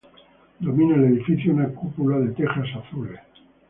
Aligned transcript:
Domina 0.59 0.95
el 0.95 1.03
edificio 1.13 1.53
una 1.53 1.67
cúpula 1.75 2.17
de 2.17 2.31
tejas 2.33 2.65
azules. 2.75 3.19